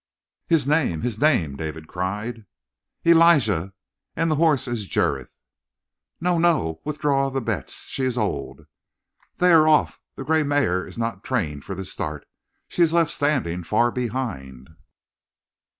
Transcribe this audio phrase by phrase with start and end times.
[0.47, 1.01] "His name!
[1.01, 2.47] His name!" David cried.
[3.05, 3.73] "Elijah!
[4.15, 5.35] And the horse is Jurith!"
[6.19, 6.81] "No, no!
[6.83, 7.85] Withdraw the bets!
[7.85, 8.65] She is old."
[9.37, 9.99] "They are off!
[10.15, 12.25] The gray mare is not trained for the start.
[12.67, 14.69] She is left standing far behind."